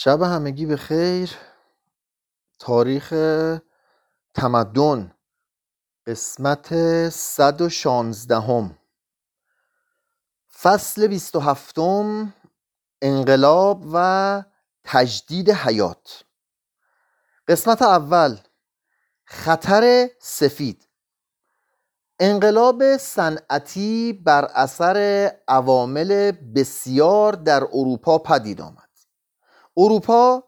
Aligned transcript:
شب 0.00 0.22
همگی 0.22 0.66
به 0.66 0.76
خیر. 0.76 1.30
تاریخ 2.58 3.14
تمدن 4.34 5.14
قسمت 6.06 6.74
116 7.08 8.40
هم. 8.40 8.78
فصل 10.60 11.06
27 11.06 11.78
انقلاب 13.02 13.84
و 13.92 14.42
تجدید 14.84 15.50
حیات. 15.50 16.24
قسمت 17.48 17.82
اول 17.82 18.36
خطر 19.24 20.10
سفید. 20.20 20.88
انقلاب 22.20 22.96
صنعتی 22.96 24.12
بر 24.12 24.44
اثر 24.44 25.30
عوامل 25.48 26.32
بسیار 26.32 27.32
در 27.32 27.64
اروپا 27.64 28.18
پدید 28.18 28.60
آمد. 28.60 28.87
اروپا 29.78 30.44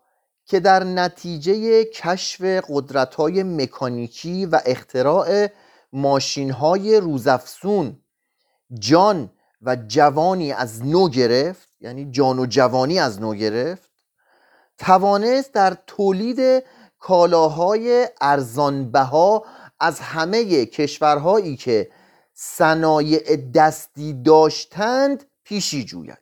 که 0.47 0.61
در 0.61 0.85
نتیجه 0.85 1.85
کشف 1.85 2.41
قدرت‌های 2.69 3.43
مکانیکی 3.43 4.47
و 4.47 4.61
اختراع 4.67 5.49
ماشین‌های 5.93 6.97
روزافزون 6.97 8.01
جان 8.79 9.33
و 9.63 9.77
جوانی 9.77 10.53
از 10.53 10.85
نو 10.85 11.09
گرفت 11.09 11.69
یعنی 11.81 12.11
جان 12.11 12.39
و 12.39 12.47
جوانی 12.47 12.99
از 12.99 13.21
نو 13.21 13.35
گرفت 13.35 13.91
توانست 14.79 15.53
در 15.53 15.77
تولید 15.87 16.65
کالاهای 16.99 18.09
ارزانبها 18.21 19.45
از 19.81 20.01
همه 20.01 20.67
کشورهایی 20.67 21.57
که 21.57 21.91
صنایع 22.35 23.37
دستی 23.55 24.23
داشتند 24.23 25.25
پیشی 25.45 25.85
جوید. 25.85 26.19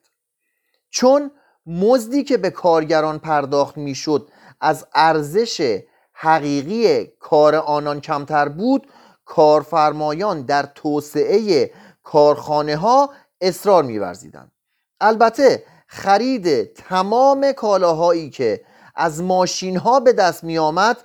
چون 0.91 1.31
مزدی 1.69 2.25
که 2.25 2.37
به 2.37 2.51
کارگران 2.51 3.19
پرداخت 3.19 3.77
می‌شد 3.77 4.31
از 4.61 4.87
ارزش 4.95 5.83
حقیقی 6.13 7.07
کار 7.21 7.55
آنان 7.55 8.01
کمتر 8.01 8.49
بود 8.49 8.87
کارفرمایان 9.25 10.43
در 10.43 10.63
توسعه 10.75 11.71
کارخانه 12.03 12.77
ها 12.77 13.11
اصرار 13.41 13.85
میورزیدند. 13.85 14.53
البته 15.01 15.65
خرید 15.87 16.73
تمام 16.73 17.53
کالاهایی 17.53 18.31
که 18.31 18.65
از 18.95 19.23
ماشین 19.23 19.77
ها 19.77 20.01
به 20.01 20.13
دست 20.13 20.45
می 20.45 20.59
آمد 20.59 20.97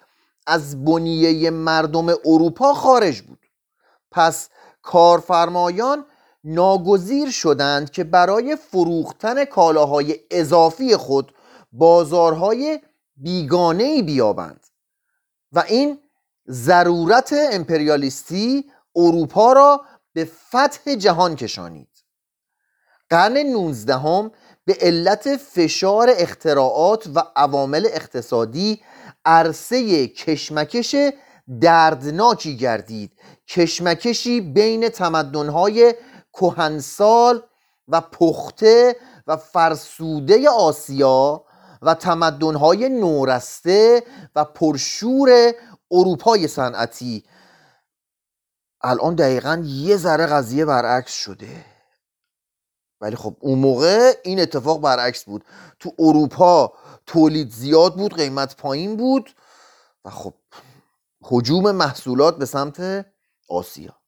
از 0.48 0.86
بنیه 0.86 1.50
مردم 1.50 2.10
اروپا 2.26 2.74
خارج 2.74 3.22
بود. 3.22 3.40
پس 4.12 4.50
کارفرمایان 4.82 6.06
ناگزیر 6.44 7.32
شدند 7.32 7.92
که 7.92 8.04
برای 8.04 8.56
فروختن 8.56 9.46
کالاهای 9.46 10.20
اضافی 10.32 10.96
خود 10.96 11.34
بازارهای 11.72 12.80
بیگانه 13.16 14.04
بیابند 14.04 14.68
و 15.52 15.64
این 15.68 16.00
ضرورت 16.50 17.34
امپریالیستی 17.52 18.66
اروپا 18.96 19.54
را 19.54 19.82
به 20.14 20.26
فتح 20.26 20.96
جهان 20.96 21.36
کشانید. 21.36 21.90
قرن 23.10 23.38
نوزدهم 23.38 24.32
به 24.66 24.78
علت 24.82 25.38
فشار 25.38 26.10
اختراعات 26.18 27.08
و 27.16 27.24
عوامل 27.36 27.88
اقتصادی 27.94 28.82
عرصه 29.26 30.08
کشمکش 30.08 30.96
دردناکی 31.62 32.58
گردید 32.58 33.12
کشمکشی 33.48 34.42
بین 34.42 34.90
تمدنهای 34.90 35.96
کهنسال 36.34 37.44
و 37.88 38.02
پخته 38.02 38.96
و 39.28 39.38
فرسوده 39.38 40.50
آسیا 40.50 41.46
و 41.82 41.94
تمدنهای 41.94 42.90
نورسته 42.90 44.04
و 44.36 44.46
پرشور 44.46 45.54
اروپای 45.92 46.48
صنعتی. 46.48 47.24
الان 48.82 49.16
دقیقا 49.16 49.64
یه 49.66 49.98
ذره 49.98 50.26
قضیه 50.26 50.66
برعکس 50.66 51.14
شده. 51.14 51.66
ولی 53.02 53.16
خب 53.16 53.36
اون 53.40 53.60
موقع 53.60 54.14
این 54.24 54.40
اتفاق 54.40 54.82
برعکس 54.82 55.24
بود. 55.24 55.46
تو 55.80 55.92
اروپا 56.00 56.74
تولید 57.06 57.52
زیاد 57.52 57.96
بود 57.96 58.14
قیمت 58.14 58.58
پایین 58.58 58.98
بود 58.98 59.36
و 60.06 60.10
خب 60.10 60.34
حجوم 61.24 61.72
محصولات 61.72 62.38
به 62.38 62.46
سمت 62.46 63.06
آسیا. 63.50 64.03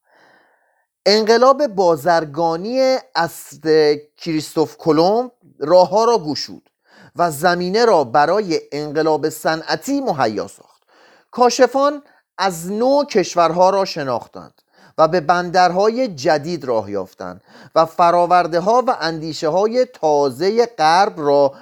انقلاب 1.05 1.67
بازرگانی 1.67 2.97
اصل 3.15 3.95
کریستوف 4.17 4.77
کلمب 4.77 5.31
راه 5.59 5.89
ها 5.89 6.05
را 6.05 6.17
گشود 6.17 6.69
و 7.15 7.31
زمینه 7.31 7.85
را 7.85 8.03
برای 8.03 8.61
انقلاب 8.71 9.29
صنعتی 9.29 10.01
مهیا 10.01 10.47
ساخت. 10.47 10.83
کاشفان 11.31 12.01
از 12.37 12.71
نو 12.71 13.03
کشورها 13.03 13.69
را 13.69 13.85
شناختند 13.85 14.61
و 14.97 15.07
به 15.07 15.21
بندرهای 15.21 16.07
جدید 16.07 16.65
راه 16.65 16.91
یافتند 16.91 17.41
و 17.75 17.85
فراورده 17.85 18.59
ها 18.59 18.83
و 18.87 18.97
اندیشه 18.99 19.47
های 19.47 19.85
تازه 19.85 20.65
غرب 20.65 21.13
را 21.17 21.53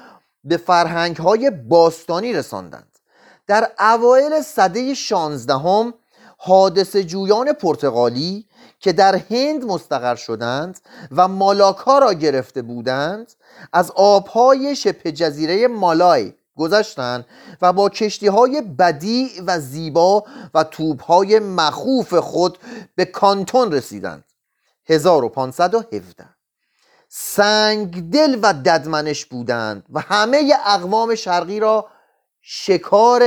به 0.44 0.58
فرهنگ 0.58 1.18
های 1.18 1.50
باستانی 1.50 2.34
رساندند. 2.34 3.00
در 3.48 3.72
اوایل 3.80 4.42
سده 4.42 4.94
شانزدهم 4.94 5.94
حادث 6.38 6.96
جویان 6.96 7.54
پرتغالی 7.54 8.46
که 8.84 8.94
در 8.94 9.16
هند 9.16 9.66
مستقر 9.66 10.16
شدند 10.16 10.80
و 11.12 11.28
مالاکا 11.28 12.00
را 12.00 12.14
گرفته 12.14 12.62
بودند 12.62 13.34
از 13.74 13.92
آبهای 13.92 14.76
شبه 14.76 15.12
جزیره 15.12 15.68
مالای 15.68 16.34
گذشتند 16.56 17.26
و 17.62 17.74
با 17.74 17.90
کشتی 17.90 18.28
های 18.28 18.62
بدی 18.62 19.30
و 19.48 19.60
زیبا 19.60 20.24
و 20.54 20.64
توپ 20.64 21.04
های 21.04 21.40
مخوف 21.40 22.14
خود 22.14 22.58
به 22.96 23.06
کانتون 23.06 23.72
رسیدند. 23.72 24.24
1517 24.86 26.26
سنگدل 27.10 28.40
و 28.42 28.54
ددمنش 28.54 29.26
بودند 29.26 29.86
و 29.94 30.00
همه 30.00 30.54
اقوام 30.66 31.16
شرقی 31.16 31.60
را 31.60 31.88
شکار 32.42 33.24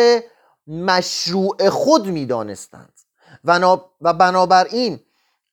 مشروع 0.67 1.69
خود 1.69 2.07
می‌دانستند. 2.07 2.93
و 4.01 4.13
بنابراین 4.13 5.01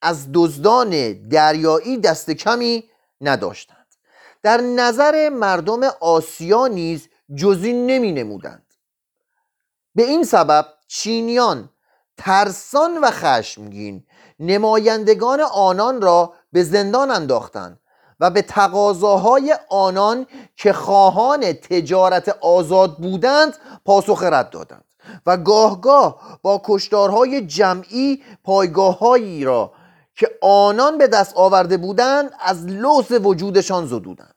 از 0.04 0.26
دزدان 0.34 1.12
دریایی 1.12 1.98
دست 1.98 2.30
کمی 2.30 2.84
نداشتند. 3.20 3.86
در 4.42 4.60
نظر 4.60 5.28
مردم 5.28 5.80
آسیا 6.00 6.66
نیز 6.66 7.08
جزی 7.34 7.72
نمی 7.72 8.12
نمودند. 8.12 8.74
به 9.94 10.02
این 10.02 10.24
سبب 10.24 10.66
چینیان 10.88 11.70
ترسان 12.16 12.98
و 12.98 13.10
خشمگین 13.10 14.04
نمایندگان 14.40 15.40
آنان 15.40 16.02
را 16.02 16.32
به 16.52 16.62
زندان 16.62 17.10
انداختند 17.10 17.80
و 18.20 18.30
به 18.30 18.42
تقاضاهای 18.42 19.56
آنان 19.68 20.26
که 20.56 20.72
خواهان 20.72 21.52
تجارت 21.52 22.28
آزاد 22.40 22.96
بودند 22.98 23.56
پاسخ 23.84 24.22
رد 24.22 24.50
دادند 24.50 24.84
و 25.26 25.36
گاهگاه 25.36 26.38
با 26.42 26.62
کشتارهای 26.64 27.46
جمعی 27.46 28.22
پایگاههایی 28.44 29.44
را 29.44 29.72
که 30.16 30.38
آنان 30.42 30.98
به 30.98 31.06
دست 31.06 31.32
آورده 31.36 31.76
بودند 31.76 32.30
از 32.40 32.66
لوس 32.66 33.10
وجودشان 33.10 33.86
زدودند. 33.86 34.34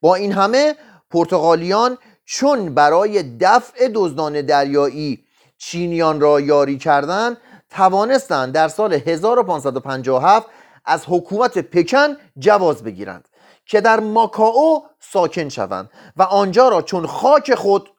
با 0.00 0.14
این 0.14 0.32
همه 0.32 0.76
پرتغالیان 1.10 1.98
چون 2.24 2.74
برای 2.74 3.22
دفع 3.22 3.88
دزدان 3.94 4.42
دریایی 4.42 5.24
چینیان 5.58 6.20
را 6.20 6.40
یاری 6.40 6.78
کردند 6.78 7.36
توانستند 7.70 8.54
در 8.54 8.68
سال 8.68 8.92
1557 8.92 10.46
از 10.84 11.04
حکومت 11.08 11.58
پکن 11.58 12.16
جواز 12.38 12.82
بگیرند 12.82 13.28
که 13.66 13.80
در 13.80 14.00
ماکائو 14.00 14.80
ساکن 15.00 15.48
شوند 15.48 15.90
و 16.16 16.22
آنجا 16.22 16.68
را 16.68 16.82
چون 16.82 17.06
خاک 17.06 17.54
خود 17.54 17.90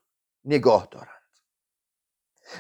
نگاه 0.46 0.88
دارند. 0.92 1.10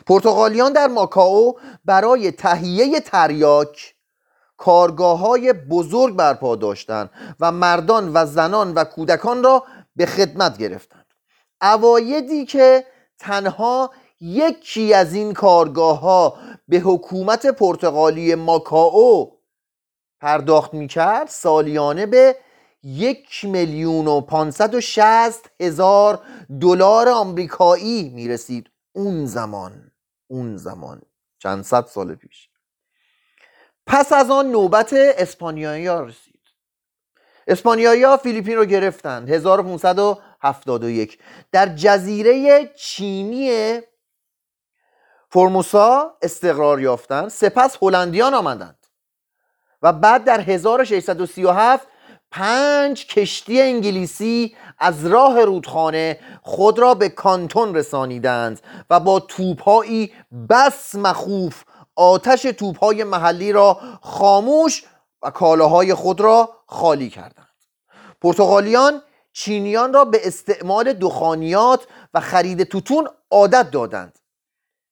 پرتغالیان 0.07 0.73
در 0.73 0.87
ماکائو 0.87 1.53
برای 1.85 2.31
تهیه 2.31 2.99
تریاک 2.99 3.92
کارگاه 4.57 5.19
های 5.19 5.53
بزرگ 5.53 6.15
برپا 6.15 6.55
داشتند 6.55 7.09
و 7.39 7.51
مردان 7.51 8.11
و 8.13 8.25
زنان 8.25 8.73
و 8.73 8.83
کودکان 8.83 9.43
را 9.43 9.63
به 9.95 10.05
خدمت 10.05 10.57
گرفتند. 10.57 11.05
اوایدی 11.61 12.45
که 12.45 12.85
تنها 13.19 13.91
یکی 14.21 14.93
از 14.93 15.13
این 15.13 15.33
کارگاه 15.33 15.99
ها 15.99 16.37
به 16.67 16.77
حکومت 16.77 17.45
پرتغالی 17.45 18.35
ماکائو 18.35 19.31
پرداخت 20.21 20.73
می‌کرد 20.73 21.27
سالیانه 21.27 22.05
به 22.05 22.35
یک 22.83 23.45
میلیون 23.45 24.07
و 24.07 24.21
پانصد 24.21 24.75
و 24.75 24.81
شست 24.81 25.49
هزار 25.59 26.19
دلار 26.61 27.09
آمریکایی 27.09 28.09
می‌رسید. 28.09 28.69
اون 28.95 29.25
زمان 29.25 29.91
اون 30.27 30.57
زمان 30.57 31.01
چند 31.39 31.63
صد 31.63 31.85
سال 31.85 32.15
پیش. 32.15 32.49
پس 33.87 34.13
از 34.13 34.31
آن 34.31 34.51
نوبت 34.51 34.93
اسپانیایی 34.93 35.87
ها 35.87 36.01
رسید. 36.01 36.39
اسپانیایی 37.47 38.03
ها 38.03 38.17
فیلیپین 38.17 38.55
رو 38.55 38.65
گرفتند. 38.65 39.29
1500 39.29 39.99
1071 39.99 41.19
در 41.51 41.75
جزیره 41.75 42.67
چینی 42.75 43.79
فرموسا 45.29 46.17
استقرار 46.21 46.81
یافتند. 46.81 47.29
سپس 47.29 47.77
هلندیان 47.81 48.33
آمدند. 48.33 48.83
و 49.81 49.93
بعد 49.93 50.23
در 50.23 50.41
1637 50.41 51.87
پنج 52.31 53.07
کشتی 53.07 53.61
انگلیسی 53.61 54.55
از 54.79 55.05
راه 55.05 55.45
رودخانه 55.45 56.19
خود 56.41 56.79
را 56.79 56.93
به 56.93 57.09
کانتون 57.09 57.75
رسانیدند 57.75 58.61
و 58.89 58.99
با 58.99 59.19
توپهایی 59.19 60.13
بس 60.49 60.95
مخوف 60.95 61.63
آتش 61.95 62.41
توپهای 62.41 63.03
محلی 63.03 63.51
را 63.51 63.79
خاموش 64.01 64.83
و 65.21 65.29
کالاهای 65.29 65.93
خود 65.93 66.21
را 66.21 66.49
خالی 66.67 67.09
کردند. 67.09 67.47
پرتغالیان 68.21 69.01
چینیان 69.33 69.93
را 69.93 70.05
به 70.05 70.27
استعمال 70.27 70.93
دخانیات 70.93 71.87
و 72.13 72.19
خرید 72.19 72.63
توتون 72.63 73.07
عادت 73.31 73.71
دادند 73.71 74.19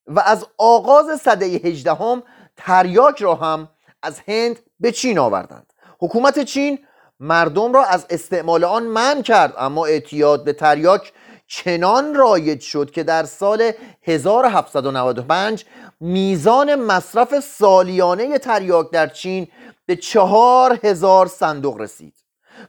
و 0.06 0.20
از 0.20 0.46
آغاز 0.58 1.20
سده 1.20 1.46
هجدهم 1.46 2.22
تریاک 2.56 3.22
را 3.22 3.34
هم 3.34 3.68
از 4.02 4.20
هند 4.28 4.58
به 4.80 4.92
چین 4.92 5.18
آوردند. 5.18 5.72
حکومت 5.98 6.38
چین 6.38 6.78
مردم 7.20 7.72
را 7.72 7.84
از 7.84 8.06
استعمال 8.10 8.64
آن 8.64 8.82
من 8.82 9.22
کرد 9.22 9.54
اما 9.58 9.86
اعتیاد 9.86 10.44
به 10.44 10.52
تریاک 10.52 11.12
چنان 11.54 12.14
رایج 12.14 12.60
شد 12.60 12.90
که 12.90 13.02
در 13.02 13.24
سال 13.24 13.72
1795 14.02 15.64
میزان 16.00 16.74
مصرف 16.74 17.40
سالیانه 17.40 18.38
تریاک 18.38 18.90
در 18.90 19.06
چین 19.06 19.48
به 19.86 19.96
چهار 19.96 20.78
هزار 20.82 21.26
صندوق 21.26 21.80
رسید. 21.80 22.14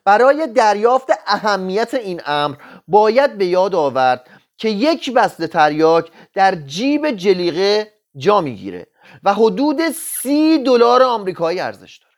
برای 0.06 0.48
دریافت 0.48 1.08
اهمیت 1.28 1.94
این 1.94 2.22
امر 2.26 2.56
باید 2.88 3.38
به 3.38 3.46
یاد 3.46 3.76
آورد 3.76 4.28
که 4.58 4.70
یک 4.70 5.14
بسته 5.14 5.48
تریاک 5.48 6.12
در 6.34 6.56
جیب 6.56 7.12
جلیقه 7.12 7.94
جا 8.18 8.42
می‌گیره 8.42 8.88
و 9.24 9.34
حدود 9.34 9.90
سی 9.90 10.64
دلار 10.64 11.04
آمریکایی 11.04 11.60
ارزش 11.60 11.98
داره. 11.98 12.16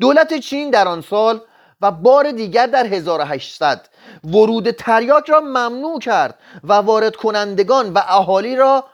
دولت 0.00 0.34
چین 0.34 0.70
در 0.70 0.88
آن 0.88 1.00
سال 1.00 1.40
و 1.82 1.90
بار 1.90 2.32
دیگر 2.32 2.66
در 2.66 2.86
1800 2.86 3.88
ورود 4.24 4.70
تریاک 4.70 5.30
را 5.30 5.40
ممنوع 5.40 5.98
کرد 6.00 6.38
و 6.64 6.72
وارد 6.72 7.16
کنندگان 7.16 7.92
و 7.92 8.00
اهالی 8.06 8.56
را 8.56 8.84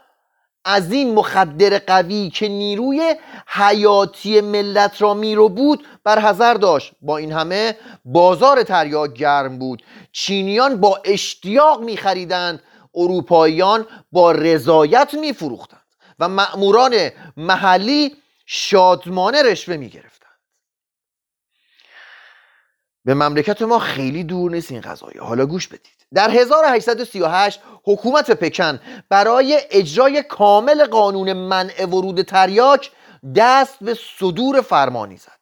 از 0.65 0.93
این 0.93 1.15
مخدر 1.15 1.79
قوی 1.79 2.31
که 2.31 2.49
نیروی 2.49 3.15
حیاتی 3.47 4.41
ملت 4.41 5.03
را 5.03 5.15
میرو 5.15 5.49
بود 5.49 5.87
بر 6.05 6.19
حذر 6.19 6.55
داشت. 6.55 6.93
با 7.03 7.17
این 7.17 7.33
همه 7.33 7.77
بازار 8.05 8.63
تریاک 8.63 9.13
گرم 9.13 9.59
بود. 9.59 9.83
چینیان 10.13 10.81
با 10.81 11.01
اشتیاق 11.05 11.81
میخریدند 11.81 12.63
اروپاییان 12.95 13.87
با 14.13 14.33
رضایت 14.33 15.15
میفروختند 15.15 15.81
و 16.19 16.29
مأموران 16.29 17.11
محلی 17.37 18.17
شادمانه 18.47 19.43
رشوه 19.43 19.77
می‌گرفتند 19.77 20.18
به 23.09 23.15
مملکت 23.15 23.63
ما 23.63 23.79
خیلی 23.79 24.25
دور 24.25 24.51
نیست 24.51 24.73
این 24.73 24.81
قضایه. 24.81 25.21
حالا 25.23 25.47
گوش 25.47 25.69
بدید. 25.69 26.07
در 26.15 26.31
1838 26.31 27.61
حکومت 27.85 28.31
پکن 28.31 28.81
برای 29.09 29.61
اجرای 29.71 30.23
کامل 30.23 30.87
قانون 30.87 31.33
منع 31.33 31.87
ورود 31.87 32.23
تریاک 32.23 32.91
دست 33.37 33.77
به 33.81 33.99
صدور 34.19 34.61
فرمانی 34.61 35.17
زد. 35.17 35.39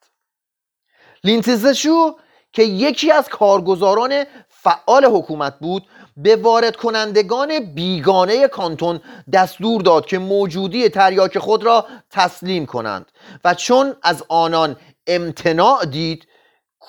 لینتزشو 1.25 2.17
که 2.53 2.63
یکی 2.63 3.13
از 3.13 3.29
کارگزاران 3.29 4.25
فعال 4.49 5.05
حکومت 5.05 5.59
بود 5.59 5.87
به 6.17 6.37
وارد 6.37 6.77
کنندگان 6.77 7.59
بیگانه 7.59 8.49
کانتون 8.49 9.01
دستور 9.33 9.83
داد 9.83 10.07
که 10.07 10.19
موجودی 10.19 10.89
تریاک 10.89 11.39
خود 11.39 11.65
را 11.65 11.87
تسلیم 12.11 12.67
کنند 12.67 13.13
و 13.45 13.55
چون 13.55 13.97
از 14.03 14.25
آنان 14.29 14.77
امتناع 15.07 15.85
دید 15.85 16.27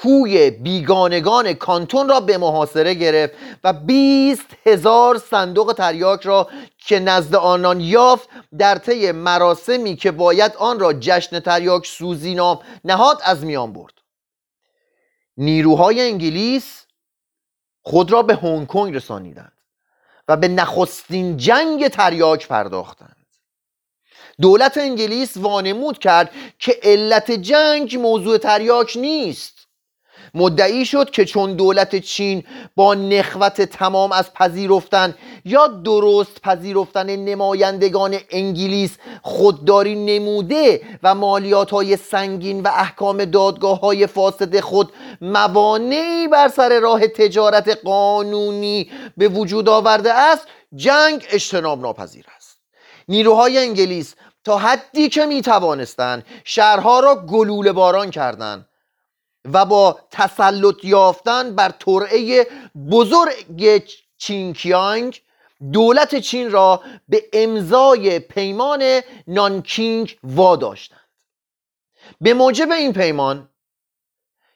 کوی 0.02 0.50
بیگانگان 0.50 1.54
کانتون 1.54 2.10
را 2.10 2.20
به 2.20 2.38
محاصره 2.38 2.94
گرفت 2.94 3.34
و 3.64 3.74
بیست 3.74 4.46
هزار 4.66 5.18
صندوق 5.18 5.74
تریاک 5.78 6.22
را 6.22 6.50
که 6.78 7.00
نزد 7.00 7.36
آنان 7.36 7.82
یافت 7.82 8.30
در 8.58 8.76
طی 8.76 9.12
مراسمی 9.12 9.96
که 9.96 10.12
باید 10.12 10.56
آن 10.56 10.80
را 10.80 10.94
جشن 10.94 11.40
تریاک 11.40 11.88
سوزی 11.88 12.36
نام 12.36 12.60
نهاد 12.86 13.20
از 13.24 13.46
میان 13.46 13.74
برد. 13.74 13.94
نیروهای 15.38 16.02
انگلیس 16.02 16.86
خود 17.82 18.12
را 18.12 18.24
به 18.24 18.36
هنگ 18.36 18.68
کنگ 18.68 18.96
رسانیدند 18.96 19.58
و 20.28 20.38
به 20.38 20.48
نخستین 20.48 21.38
جنگ 21.38 21.88
تریاک 21.88 22.48
پرداختند. 22.48 23.26
دولت 24.42 24.78
انگلیس 24.78 25.38
وانمود 25.38 26.00
کرد 26.00 26.32
که 26.60 26.80
علت 26.84 27.32
جنگ 27.32 27.96
موضوع 27.96 28.38
تریاک 28.38 28.98
نیست. 28.98 29.57
مدعی 30.34 30.86
شد 30.86 31.10
که 31.10 31.26
چون 31.26 31.54
دولت 31.54 31.96
چین 31.96 32.44
با 32.76 32.94
نخوت 32.94 33.62
تمام 33.62 34.12
از 34.12 34.34
پذیرفتن 34.34 35.16
یا 35.46 35.68
درست 35.68 36.42
پذیرفتن 36.42 37.16
نمایندگان 37.16 38.18
انگلیس 38.30 38.98
خودداری 39.22 39.96
نموده 39.96 40.82
و 41.04 41.16
مالیات 41.16 41.72
های 41.72 41.98
سنگین 41.98 42.62
و 42.62 42.68
احکام 42.68 43.26
دادگاه 43.26 43.80
های 43.80 44.08
فاسد 44.08 44.60
خود 44.60 44.94
موانعی 45.22 46.28
بر 46.28 46.48
سر 46.48 46.80
راه 46.80 47.08
تجارت 47.08 47.80
قانونی 47.84 48.92
به 49.18 49.28
وجود 49.28 49.70
آورده 49.70 50.14
است 50.14 50.48
جنگ 50.76 51.26
اجتناب 51.30 51.82
ناپذیر 51.82 52.26
است. 52.36 52.58
نیروهای 53.08 53.58
انگلیس 53.58 54.16
تا 54.44 54.58
حدی 54.58 55.10
که 55.10 55.26
می 55.26 55.42
توانستند 55.42 56.26
شهرها 56.44 57.00
را 57.00 57.16
گلوله 57.16 57.72
باران 57.72 58.12
کردند 58.12 58.67
و 59.54 59.66
با 59.66 60.00
تسلط 60.12 60.76
یافتن 60.84 61.56
بر 61.56 61.70
ترعه 61.70 62.48
بزرگ 62.92 63.84
چینکیانگ 64.18 65.22
دولت 65.74 66.16
چین 66.16 66.52
را 66.52 66.82
به 67.10 67.24
امضای 67.34 68.20
پیمان 68.20 69.02
نانکینگ 69.28 70.18
واداشتند. 70.24 71.08
به 72.22 72.34
موجب 72.34 72.72
این 72.72 72.94
پیمان 72.94 73.50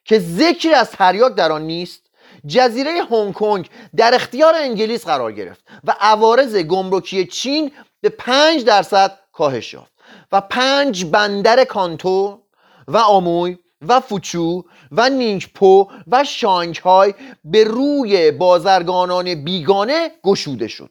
که 0.05 0.19
ذکری 0.19 0.73
از 0.73 0.91
تریاک 0.91 1.35
در 1.35 1.51
آن 1.51 1.61
نیست 1.61 2.01
جزیره 2.47 3.03
هنگ 3.11 3.33
کنگ 3.33 3.69
در 3.95 4.15
اختیار 4.15 4.55
انگلیس 4.55 5.05
قرار 5.05 5.31
گرفت 5.31 5.63
و 5.83 5.95
عوارض 5.99 6.55
گمرکی 6.55 7.25
چین 7.25 7.71
به 8.01 8.09
پنج 8.09 8.63
درصد 8.65 9.19
کاهش 9.31 9.73
یافت 9.73 9.91
و 10.31 10.41
پنج 10.41 11.05
بندر 11.05 11.63
کانتو 11.63 12.41
و 12.87 12.97
آموی 12.97 13.57
و 13.87 13.99
فوچو 13.99 14.63
و 14.91 15.09
نینگپو 15.09 15.87
و 16.07 16.23
شانگهای 16.23 17.13
به 17.43 17.63
روی 17.63 18.31
بازرگانان 18.31 19.43
بیگانه 19.43 20.11
گشوده 20.23 20.67
شد. 20.67 20.89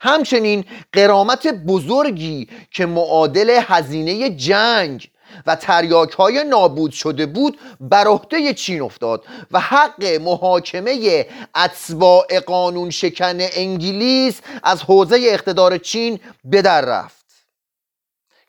همچنین 0.00 0.64
قرامت 0.92 1.46
بزرگی 1.46 2.48
که 2.70 2.86
معادل 2.86 3.60
هزینه 3.62 4.30
جنگ 4.30 5.10
و 5.46 5.56
تریاک 5.56 6.10
های 6.10 6.44
نابود 6.44 6.90
شده 6.90 7.26
بود 7.26 7.58
بر 7.80 8.06
عهده 8.06 8.54
چین 8.54 8.82
افتاد 8.82 9.24
و 9.50 9.60
حق 9.60 10.04
محاکمه 10.04 11.26
اتباع 11.56 12.40
قانون 12.46 12.90
شکن 12.90 13.38
انگلیس 13.40 14.40
از 14.62 14.82
حوزه 14.82 15.20
اقتدار 15.22 15.78
چین 15.78 16.20
به 16.44 16.62
در 16.62 16.80
رفت. 16.80 17.17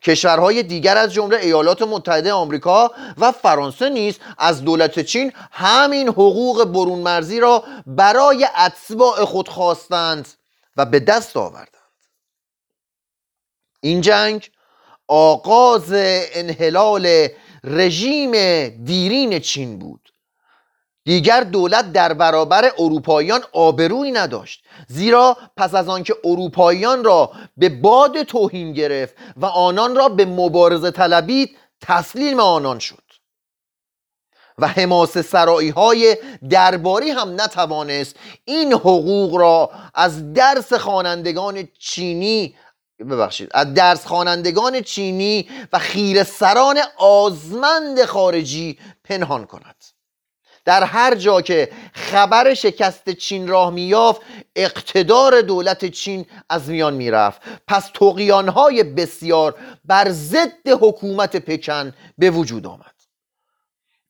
کشورهای 0.02 0.62
دیگر 0.62 0.96
از 0.96 1.12
جمله 1.12 1.36
ایالات 1.36 1.82
متحده 1.82 2.32
آمریکا 2.32 2.90
و 3.18 3.32
فرانسه 3.32 3.88
نیز 3.88 4.18
از 4.38 4.64
دولت 4.64 5.00
چین 5.00 5.32
همین 5.52 6.08
حقوق 6.08 6.64
برون 6.64 6.98
مرزی 6.98 7.40
را 7.40 7.64
برای 7.86 8.48
اتباع 8.58 9.24
خود 9.24 9.48
خواستند 9.48 10.28
و 10.76 10.86
به 10.86 11.00
دست 11.00 11.36
آوردند. 11.36 11.70
این 13.80 14.00
جنگ 14.00 14.50
آغاز 15.08 15.92
انحلال 15.92 17.28
رژیم 17.64 18.32
دیرین 18.68 19.38
چین 19.38 19.78
بود. 19.78 20.09
دیگر 21.04 21.40
دولت 21.40 21.92
در 21.92 22.12
برابر 22.12 22.72
اروپاییان 22.78 23.40
آبرویی 23.52 24.12
نداشت. 24.12 24.64
زیرا 24.88 25.36
پس 25.56 25.74
از 25.74 25.88
آنکه 25.88 26.14
اروپاییان 26.24 27.04
را 27.04 27.32
به 27.56 27.68
باد 27.68 28.22
توهین 28.22 28.72
گرفت 28.72 29.14
و 29.36 29.46
آنان 29.46 29.96
را 29.96 30.08
به 30.08 30.24
مبارزه 30.24 30.90
طلبید 30.90 31.56
تسلیم 31.80 32.40
آنان 32.40 32.78
شد. 32.78 33.02
و 34.58 34.66
حماس 34.66 35.18
سرایی 35.18 35.68
های 35.68 36.16
درباری 36.50 37.10
هم 37.10 37.40
نتوانست 37.40 38.16
این 38.44 38.72
حقوق 38.72 39.36
را 39.36 39.70
از 39.94 40.32
درس 40.32 40.72
خوانندگان 40.72 41.68
چینی 41.78 42.54
ببخشید 42.98 43.48
از 43.54 43.74
درس 43.74 44.06
خوانندگان 44.06 44.80
چینی 44.80 45.48
و 45.72 45.78
خیر 45.78 46.24
سران 46.24 46.78
آزمند 46.98 48.04
خارجی 48.04 48.78
پنهان 49.04 49.46
کند. 49.46 49.84
در 50.64 50.84
هر 50.84 51.14
جا 51.14 51.40
که 51.40 51.70
خبر 51.92 52.54
شکست 52.54 53.10
چین 53.10 53.48
راه 53.48 53.70
میافت 53.70 54.20
اقتدار 54.56 55.40
دولت 55.40 55.84
چین 55.84 56.26
از 56.48 56.68
میان 56.70 56.94
می‌رفت. 56.94 57.40
پس 57.68 57.90
تقیانهای 57.94 58.82
بسیار 58.84 59.54
بر 59.84 60.08
ضد 60.10 60.68
حکومت 60.80 61.36
پکن 61.36 61.92
به 62.18 62.30
وجود 62.30 62.66
آمد. 62.66 62.94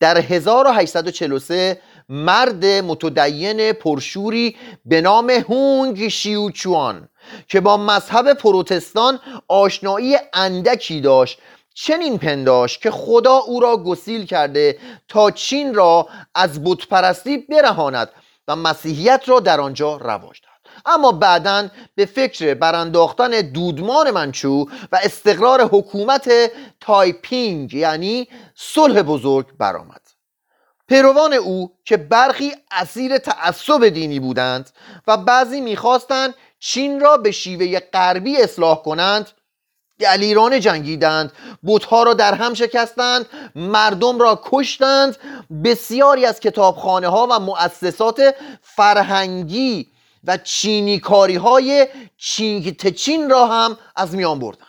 در 0.01 0.19
1843 0.19 1.81
مرد 2.09 2.65
متدین 2.65 3.73
پرشوری 3.73 4.57
به 4.85 5.01
نام 5.01 5.31
هونگ 5.31 6.09
شیوچوان 6.09 7.09
که 7.49 7.61
با 7.61 7.77
مذهب 7.77 8.33
پروتستان 8.33 9.21
آشنایی 9.49 10.17
اندکی 10.35 11.01
داشت 11.01 11.39
چنین 11.83 12.19
پنداشت 12.19 12.79
که 12.79 12.91
خدا 12.91 13.37
او 13.37 13.61
را 13.61 13.77
گسیل 13.77 14.27
کرده 14.27 14.79
تا 15.09 15.31
چین 15.31 15.75
را 15.75 16.09
از 16.35 16.65
بتپرستی 16.65 17.39
برهاند 17.39 18.11
و 18.49 18.57
مسیحیت 18.57 19.23
را 19.27 19.41
در 19.41 19.61
آنجا 19.61 19.97
رواج 19.97 20.41
دهد. 20.41 20.75
اما 20.87 21.13
بعدا 21.13 21.69
به 21.95 22.07
فکر 22.07 22.55
برانداختن 22.55 23.31
دودمان 23.31 24.11
منچو 24.11 24.67
و 24.93 24.99
استقرار 25.03 25.63
حکومت 25.63 26.31
تایپینگ 26.81 27.75
یعنی 27.75 28.29
صلح 28.55 29.03
بزرگ 29.03 29.47
برآمد. 29.59 30.01
پیروان 30.89 31.33
او 31.33 31.73
که 31.85 31.97
برخی 31.97 32.53
اسیر 32.71 33.19
تعصب 33.19 33.89
دینی 33.89 34.21
بودند 34.21 34.71
و 35.07 35.17
بعضی 35.17 35.61
می‌خواستند 35.61 36.35
چین 36.59 37.01
را 37.01 37.17
به 37.17 37.31
شیوه 37.31 37.81
غربی 37.81 38.37
اصلاح 38.37 38.83
کنند 38.83 39.31
دلیران 40.01 40.61
جنگیدند. 40.61 41.33
بتها 41.67 42.03
را 42.03 42.15
در 42.15 42.35
هم 42.35 42.55
شکستند 42.55 43.27
مردم 43.55 44.19
را 44.19 44.41
کشتند. 44.45 45.17
بسیاری 45.65 46.27
از 46.27 46.41
کتابخانه 46.41 47.09
ها 47.09 47.29
و 47.31 47.41
مؤسسات 47.41 48.35
فرهنگی 48.63 49.87
و 50.25 50.37
چینی 50.37 50.99
کاری 50.99 51.37
های 51.37 51.89
چینگ 52.17 52.77
تچین 52.77 53.31
را 53.31 53.47
هم 53.47 53.79
از 53.97 54.15
میان 54.15 54.39
بردند. 54.39 54.67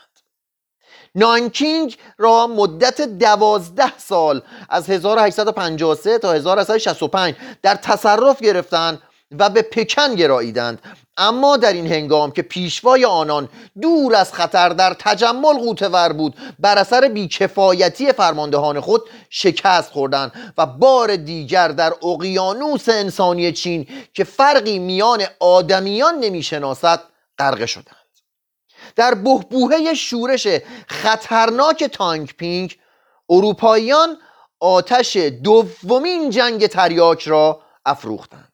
نانکینگ 1.16 1.98
را 2.18 2.48
مدت 2.48 3.02
دوازده 3.02 3.98
سال 3.98 4.42
از 4.70 4.90
1853 4.90 6.18
تا 6.18 6.34
1865 6.34 7.36
در 7.62 7.76
تصرف 7.76 8.42
گرفتند 8.42 9.02
و 9.40 9.50
به 9.50 9.62
پکن 9.62 10.16
گراییدند. 10.16 10.82
اما 11.18 11.58
در 11.58 11.74
این 11.74 11.88
هنگام 11.88 12.32
که 12.32 12.42
پیشوای 12.42 13.06
آنان 13.06 13.50
دور 13.82 14.16
از 14.16 14.34
خطر 14.34 14.70
در 14.70 14.94
تجمل 15.00 15.54
قوتور 15.54 16.14
بود 16.14 16.36
بر 16.60 16.78
اثر 16.78 17.08
بیکفایتی 17.08 18.12
فرماندهان 18.12 18.80
خود 18.80 19.02
شکست 19.30 19.92
خوردند 19.92 20.54
و 20.58 20.66
بار 20.66 21.16
دیگر 21.16 21.68
در 21.68 21.94
اقیانوس 22.04 22.90
انسانی 22.90 23.52
چین 23.52 23.88
که 24.14 24.24
فرقی 24.24 24.80
میان 24.80 25.24
آدمیان 25.40 26.20
نمی‌شناسد 26.20 27.04
غرقه 27.40 27.66
شدند. 27.66 27.96
در 28.96 29.14
بهبوهه 29.14 29.94
شورش 29.94 30.48
خطرناک 30.88 31.84
تانک 31.84 32.36
پینگ 32.36 32.78
اروپاییان 33.30 34.18
آتش 34.60 35.18
دومین 35.18 36.30
جنگ 36.30 36.68
تریاک 36.68 37.28
را 37.28 37.62
افروختند. 37.86 38.51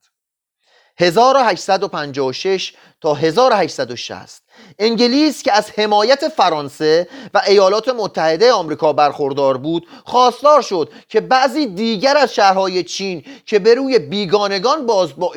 1856 0.99 2.73
تا 3.01 3.13
1860 3.13 4.41
انگلیس 4.79 5.43
که 5.43 5.53
از 5.53 5.71
حمایت 5.71 6.27
فرانسه 6.27 7.07
و 7.33 7.41
ایالات 7.47 7.89
متحده 7.89 8.51
آمریکا 8.51 8.93
برخوردار 8.93 9.57
بود 9.57 9.87
خواستار 10.05 10.61
شد 10.61 10.91
که 11.09 11.21
بعضی 11.21 11.65
دیگر 11.65 12.17
از 12.17 12.33
شهرهای 12.35 12.83
چین 12.83 13.23
که 13.45 13.59
به 13.59 13.75
روی 13.75 13.99
بیگانگان 13.99 14.85
باز 14.85 15.15
با... 15.15 15.33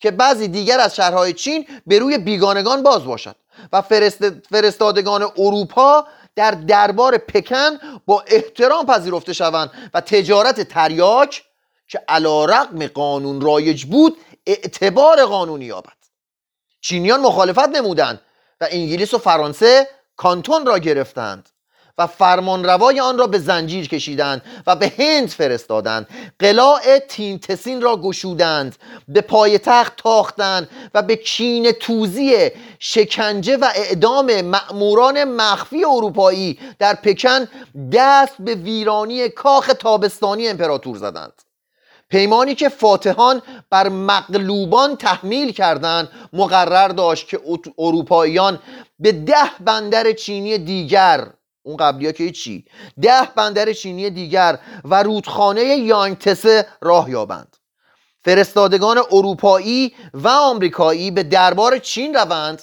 که 0.00 0.10
بعضی 0.10 0.48
دیگر 0.48 0.80
از 0.80 0.96
شهرهای 0.96 1.32
چین 1.32 1.66
به 1.86 1.98
روی 1.98 2.18
بیگانگان 2.18 2.82
باز 2.82 3.04
باشد. 3.04 3.36
و 3.72 3.82
فرست... 3.82 4.30
فرستادگان 4.50 5.22
اروپا 5.38 6.06
در 6.36 6.50
دربار 6.50 7.18
پکن 7.18 7.70
با 8.06 8.24
احترام 8.26 8.86
پذیرفته 8.86 9.32
شوند 9.32 9.70
و 9.94 10.00
تجارت 10.00 10.60
تریاک 10.60 11.44
که 11.88 12.00
علا 12.08 12.44
رقم 12.44 12.86
قانون 12.86 13.40
رایج 13.40 13.84
بود 13.84 14.16
اعتبار 14.46 15.24
قانونی 15.24 15.64
یابد. 15.64 15.96
چینیان 16.80 17.20
مخالفت 17.20 17.68
نمودند 17.68 18.20
و 18.60 18.66
انگلیس 18.70 19.14
و 19.14 19.18
فرانسه 19.18 19.88
کانتون 20.16 20.66
را 20.66 20.78
گرفتند 20.78 21.48
و 21.98 22.06
فرمانروای 22.06 23.00
آن 23.00 23.18
را 23.18 23.26
به 23.26 23.38
زنجیر 23.38 23.88
کشیدند 23.88 24.42
و 24.66 24.76
به 24.76 24.92
هند 24.98 25.28
فرستادند. 25.28 26.08
قلاع 26.38 26.98
تینتسین 26.98 27.82
را 27.82 27.96
گشودند 27.96 28.76
به 29.08 29.20
پایتخت 29.20 29.96
تاختند 29.96 30.68
و 30.94 31.02
به 31.02 31.16
کین 31.16 31.72
توزی 31.72 32.50
شکنجه 32.78 33.56
و 33.56 33.68
اعدام 33.74 34.40
مأموران 34.40 35.24
مخفی 35.24 35.84
اروپایی 35.84 36.58
در 36.78 36.94
پکن 36.94 37.48
دست 37.92 38.34
به 38.38 38.54
ویرانی 38.54 39.28
کاخ 39.28 39.66
تابستانی 39.66 40.48
امپراتور 40.48 40.96
زدند. 40.96 41.42
پیمانی 42.14 42.54
که 42.54 42.68
فاتحان 42.68 43.42
بر 43.70 43.88
مغلوبان 43.88 44.96
تحمیل 44.96 45.52
کردند 45.52 46.08
مقرر 46.32 46.88
داشت 46.88 47.28
که 47.28 47.40
اروپاییان 47.78 48.58
به 48.98 49.12
ده 49.12 49.50
بندر 49.60 50.12
چینی 50.12 50.58
دیگر 50.58 51.26
اون 51.62 51.76
قبلی 51.76 52.12
که 52.12 52.30
چی؟ 52.30 52.64
ده 53.02 53.28
بندر 53.36 53.72
چینی 53.72 54.10
دیگر 54.10 54.58
و 54.84 55.02
رودخانه 55.02 55.62
یانگتسه 55.62 56.66
راه 56.80 57.10
یابند. 57.10 57.56
فرستادگان 58.24 58.98
اروپایی 59.10 59.94
و 60.14 60.28
آمریکایی 60.28 61.10
به 61.10 61.22
دربار 61.22 61.78
چین 61.78 62.14
روند 62.14 62.62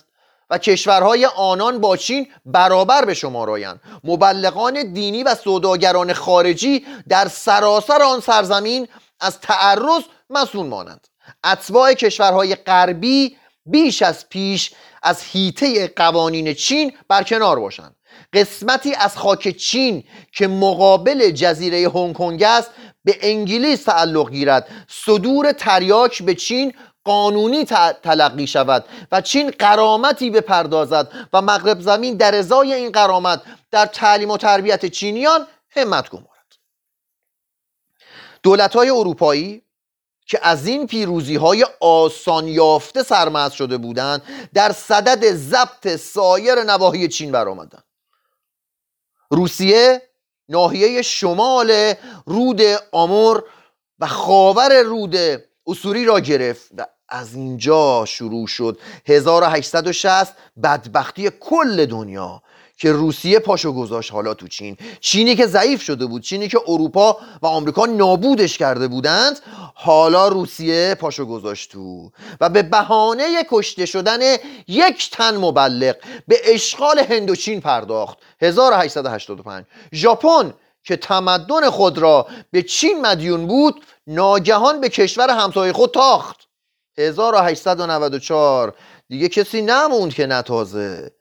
و 0.49 0.57
کشورهای 0.57 1.25
آنان 1.25 1.79
با 1.79 1.97
چین 1.97 2.27
برابر 2.45 3.05
به 3.05 3.13
شما 3.13 3.43
رایند. 3.43 3.81
مبلغان 4.03 4.93
دینی 4.93 5.23
و 5.23 5.35
سوداگران 5.35 6.13
خارجی 6.13 6.85
در 7.09 7.27
سراسر 7.27 8.01
آن 8.01 8.19
سرزمین 8.19 8.87
از 9.21 9.39
تعرض 9.39 10.03
مسئول 10.29 10.67
مانند. 10.67 11.07
اتباع 11.43 11.93
کشورهای 11.93 12.55
غربی 12.55 13.37
بیش 13.65 14.01
از 14.01 14.29
پیش 14.29 14.71
از 15.03 15.23
هیته 15.23 15.87
قوانین 15.87 16.53
چین 16.53 16.93
برکنار 17.07 17.59
باشند. 17.59 17.95
قسمتی 18.33 18.95
از 18.95 19.17
خاک 19.17 19.49
چین 19.49 20.03
که 20.33 20.47
مقابل 20.47 21.31
جزیره 21.31 21.89
هنگ 21.89 22.13
کنگ 22.13 22.43
است 22.43 22.71
به 23.03 23.17
انگلیس 23.21 23.83
تعلق 23.83 24.31
گیرد. 24.31 24.67
صدور 24.87 25.51
تریاک 25.51 26.23
به 26.23 26.35
چین 26.35 26.73
قانونی 27.03 27.65
تلقی 28.03 28.47
شود 28.47 28.85
و 29.11 29.21
چین 29.21 29.49
قرامتی 29.59 30.29
بپردازد 30.29 31.11
و 31.33 31.41
مغرب 31.41 31.81
زمین 31.81 32.17
در 32.17 32.35
ازای 32.35 32.73
این 32.73 32.91
قرامت 32.91 33.41
در 33.71 33.85
تعلیم 33.85 34.29
و 34.29 34.37
تربیت 34.37 34.85
چینیان 34.85 35.47
همت 35.69 36.09
گمارد 36.09 36.30
دولت 38.43 38.75
های 38.75 38.89
اروپایی 38.89 39.63
که 40.25 40.39
از 40.41 40.67
این 40.67 40.87
پیروزی 40.87 41.35
های 41.35 41.65
آسان 41.79 42.47
یافته 42.47 43.03
سرمست 43.03 43.55
شده 43.55 43.77
بودند 43.77 44.21
در 44.53 44.71
صدد 44.71 45.33
ضبط 45.33 45.95
سایر 45.95 46.63
نواحی 46.63 47.07
چین 47.07 47.31
برآمدند. 47.31 47.83
روسیه 49.31 50.01
ناحیه 50.49 51.01
شمال 51.01 51.93
رود 52.25 52.61
آمور 52.91 53.43
و 53.99 54.07
خاور 54.07 54.81
رود 54.81 55.15
اصوری 55.67 56.05
را 56.05 56.19
گرفت 56.19 56.71
و 56.77 56.85
از 57.09 57.35
اینجا 57.35 58.05
شروع 58.05 58.47
شد. 58.47 58.79
1860 59.05 60.35
بدبختی 60.63 61.29
کل 61.39 61.85
دنیا. 61.85 62.43
که 62.81 62.91
روسیه 62.91 63.39
پاشو 63.39 63.73
گذاشت 63.73 64.11
حالا 64.11 64.33
تو 64.33 64.47
چین. 64.47 64.77
چینی 64.99 65.35
که 65.35 65.47
ضعیف 65.47 65.81
شده 65.81 66.05
بود 66.05 66.21
چینی 66.21 66.47
که 66.47 66.59
اروپا 66.67 67.17
و 67.41 67.47
آمریکا 67.47 67.85
نابودش 67.85 68.57
کرده 68.57 68.87
بودند 68.87 69.39
حالا 69.75 70.27
روسیه 70.27 70.95
پاشو 70.95 71.25
گذاشت 71.25 71.71
تو. 71.71 72.11
و 72.41 72.49
به 72.49 72.61
بهانه 72.63 73.43
کشته 73.49 73.85
شدن 73.85 74.19
یک 74.67 75.11
تن 75.11 75.37
مبلغ 75.37 75.95
به 76.27 76.41
اشغال 76.53 76.99
هندوچین 76.99 77.61
پرداخت. 77.61 78.17
1885 78.41 79.65
ژاپن 79.93 80.53
که 80.83 80.97
تمدن 80.97 81.69
خود 81.69 81.97
را 81.97 82.27
به 82.51 82.63
چین 82.63 83.01
مدیون 83.01 83.47
بود 83.47 83.85
ناگهان 84.07 84.81
به 84.81 84.89
کشور 84.89 85.29
همسایه 85.29 85.73
خود 85.73 85.91
تاخت. 85.91 86.47
1894 86.97 88.75
دیگه 89.07 89.29
کسی 89.29 89.61
نموند 89.61 90.13
که 90.13 90.25
نتازه. 90.25 91.11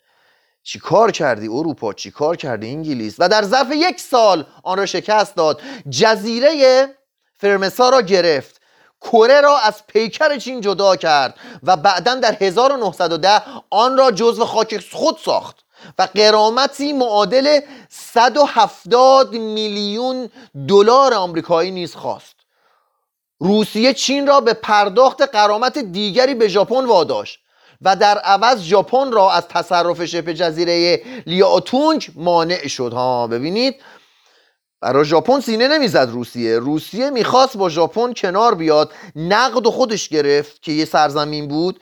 چی 0.63 0.79
کار 0.79 1.11
کردی 1.11 1.49
اروپا؟ 1.49 1.93
چی 1.93 2.11
کار 2.11 2.37
کردی 2.37 2.71
انگلیس؟ 2.71 3.15
و 3.19 3.29
در 3.29 3.43
ظرف 3.43 3.73
یک 3.73 4.01
سال 4.01 4.47
آن 4.63 4.79
را 4.79 4.87
شکست 4.87 5.37
داد. 5.37 5.61
جزیره 5.91 6.89
فرمسا 7.37 7.91
را 7.91 8.03
گرفت. 8.03 8.61
کره 9.01 9.41
را 9.41 9.59
از 9.59 9.87
پیکر 9.87 10.39
چین 10.39 10.61
جدا 10.61 10.97
کرد 10.97 11.35
و 11.63 11.77
بعدا 11.77 12.15
در 12.15 12.37
1910 12.41 13.43
آن 13.71 13.97
را 13.97 14.11
جزو 14.11 14.45
خاک 14.45 14.85
خود 14.93 15.19
ساخت 15.25 15.65
و 15.99 16.09
قرامتی 16.15 16.93
معادل 16.93 17.61
170 17.89 19.33
میلیون 19.33 20.31
دلار 20.69 21.15
آمریکایی 21.15 21.71
نیز 21.71 21.95
خواست. 21.95 22.35
روسیه 23.39 23.95
چین 23.95 24.27
را 24.27 24.41
به 24.41 24.55
پرداخت 24.55 25.23
قرامت 25.23 25.79
دیگری 25.79 26.35
به 26.35 26.49
ژاپن 26.49 26.85
واداشت. 26.85 27.41
و 27.83 27.97
در 27.97 28.19
عوض 28.19 28.63
ژاپن 28.63 29.13
را 29.13 29.33
از 29.33 29.49
تصرف 29.49 30.05
شبه 30.05 30.35
جزیره 30.35 31.03
لیاتونگ 31.27 32.11
مانع 32.15 32.69
شد. 32.69 32.93
ها 32.93 33.27
ببینید. 33.27 33.83
برای 34.81 35.05
ژاپن 35.05 35.41
سینه 35.41 35.69
نمی‌زد 35.69 36.09
روسیه. 36.11 36.59
روسیه 36.59 37.11
می‌خواست 37.11 37.57
با 37.57 37.69
ژاپن 37.69 38.13
کنار 38.13 38.55
بیاد. 38.55 38.93
نقد 39.17 39.67
و 39.67 39.71
خودش 39.71 40.09
گرفت 40.09 40.63
که 40.63 40.73
یه 40.73 40.85
سرزمین 40.85 41.49
بود. 41.49 41.81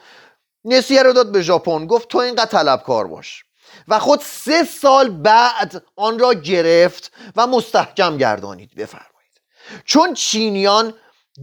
نسیه 0.65 1.03
رو 1.03 1.13
داد 1.13 1.33
به 1.33 1.43
ژاپن. 1.43 1.87
گفت 1.87 2.09
تو 2.09 2.19
اینقدر 2.19 2.45
طلبکار 2.45 3.07
باش. 3.07 3.45
و 3.89 3.99
خود 3.99 4.21
سه 4.21 4.65
سال 4.65 5.11
بعد 5.11 5.83
آن 5.97 6.19
را 6.19 6.35
گرفت 6.35 7.13
و 7.37 7.47
مستحکم 7.47 8.17
گردانید. 8.17 8.75
بفرمایید. 8.75 9.41
چون 9.85 10.15
چینیان 10.15 10.95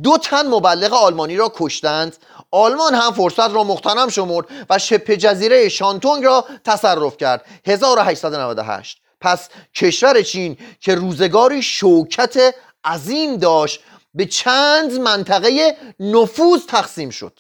دو 0.04 0.18
تن 0.18 0.48
مبلغ 0.48 0.94
آلمانی 0.94 1.38
را 1.38 1.52
کشتند 1.56 2.18
آلمان 2.52 2.94
هم 2.94 3.12
فرصت 3.12 3.54
را 3.54 3.64
مختنم 3.64 4.10
شمرد 4.10 4.46
و 4.70 4.78
شبه 4.78 5.18
جزیره 5.18 5.70
شانتونگ 5.70 6.24
را 6.24 6.46
تصرف 6.64 7.18
کرد. 7.18 7.46
1898 7.66 9.02
پس 9.22 9.50
کشور 9.76 10.22
چین 10.22 10.58
که 10.80 10.96
روزگاری 10.96 11.62
شوکت 11.62 12.56
عظیم 12.86 13.38
داشت 13.38 13.84
به 14.14 14.26
چند 14.26 14.94
منطقه 14.94 15.78
نفوذ 16.00 16.66
تقسیم 16.66 17.10
شد. 17.10 17.40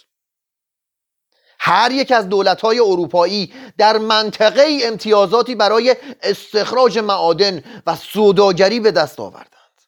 هر 1.59 1.91
یک 1.91 2.11
از 2.11 2.29
دولت‌های 2.29 2.79
اروپایی 2.79 3.53
در 3.77 3.97
منطقه 3.97 4.79
امتیازاتی 4.83 5.55
برای 5.55 5.95
استخراج 6.21 6.97
معادن 6.97 7.63
و 7.87 7.95
سوداگری 7.95 8.79
به 8.79 8.91
دست 8.91 9.19
آوردند. 9.19 9.81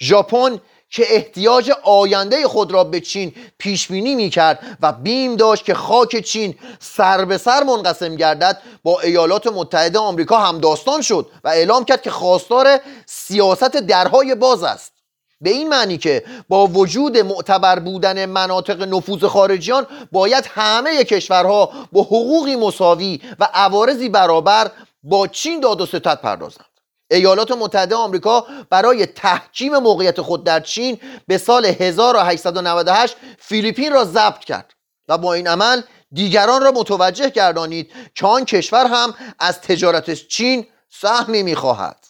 ژاپن 0.00 0.60
که 0.90 1.14
احتیاج 1.14 1.70
آینده 1.82 2.48
خود 2.48 2.72
را 2.72 2.84
به 2.84 3.00
چین 3.00 3.34
پیش 3.58 3.88
بینی 3.88 4.14
می 4.14 4.30
کرد 4.30 4.78
و 4.82 4.92
بیم 4.92 5.36
داشت 5.36 5.64
که 5.64 5.74
خاک 5.74 6.20
چین 6.20 6.54
سر 6.80 7.24
به 7.24 7.38
سر 7.38 7.62
منقسم 7.62 8.16
گردد 8.16 8.62
با 8.82 9.00
ایالات 9.00 9.46
متحده 9.46 9.98
آمریکا 9.98 10.38
هم 10.38 10.58
داستان 10.58 11.02
شد 11.02 11.26
و 11.44 11.48
اعلام 11.48 11.84
کرد 11.84 12.02
که 12.02 12.10
خواستار 12.10 12.80
سیاست 13.06 13.76
درهای 13.76 14.34
باز 14.34 14.62
است. 14.62 14.92
به 15.40 15.50
این 15.50 15.68
معنی 15.68 15.98
که 15.98 16.24
با 16.48 16.66
وجود 16.66 17.18
معتبر 17.18 17.78
بودن 17.78 18.26
مناطق 18.26 18.82
نفوذ 18.82 19.24
خارجیان 19.24 19.86
باید 20.12 20.44
همه 20.48 21.04
کشورها 21.04 21.72
با 21.92 22.02
حقوقی 22.02 22.56
مساوی 22.56 23.20
و 23.38 23.48
عوارضی 23.54 24.08
برابر 24.08 24.70
با 25.02 25.26
چین 25.26 25.60
داد 25.60 25.80
و 25.80 25.86
ستد 25.86 26.20
پردازند. 26.20 26.77
ایالات 27.10 27.50
متحده 27.50 27.94
آمریکا 27.94 28.46
برای 28.70 29.06
تحکیم 29.06 29.78
موقعیت 29.78 30.20
خود 30.20 30.44
در 30.44 30.60
چین 30.60 30.98
به 31.26 31.38
سال 31.38 31.66
1898 31.66 33.16
فیلیپین 33.38 33.92
را 33.92 34.04
ضبط 34.04 34.38
کرد 34.38 34.74
و 35.08 35.18
با 35.18 35.34
این 35.34 35.48
عمل 35.48 35.82
دیگران 36.12 36.62
را 36.62 36.70
متوجه 36.70 37.30
گردانید 37.30 37.92
که 38.14 38.26
آن 38.26 38.44
کشور 38.44 38.86
هم 38.86 39.14
از 39.38 39.60
تجارت 39.60 40.10
چین 40.14 40.66
سهمی 40.88 41.42
می‌خواهد. 41.42 42.06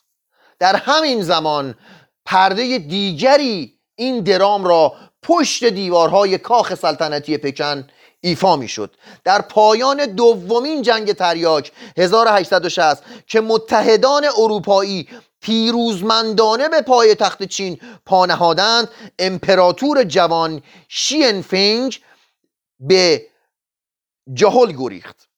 در 0.59 0.77
همین 0.77 1.23
زمان 1.23 1.75
پرده 2.25 2.79
دیگری 2.79 3.79
این 3.95 4.21
درام 4.21 4.65
را 4.65 4.95
پشت 5.23 5.65
دیوارهای 5.65 6.39
کاخ 6.39 6.75
سلطنتی 6.75 7.39
پکن 7.39 7.89
ایفا 8.21 8.57
می‌شد. 8.57 8.97
در 9.25 9.43
پایان 9.43 10.07
دومین 10.07 10.83
جنگ 10.83 11.13
تریاک 11.13 11.73
1860 11.97 13.03
که 13.27 13.41
متحدان 13.41 14.25
اروپایی 14.25 15.09
پیروزمندانه 15.41 16.69
به 16.69 16.83
پای 16.83 17.15
تخت 17.15 17.43
چین 17.43 17.81
پانهادند 18.07 18.89
امپراتور 19.19 20.05
جوان 20.05 20.63
شینفنگ 20.89 22.01
به 22.81 23.27
جهل 24.35 24.73
گریخت 24.73 25.29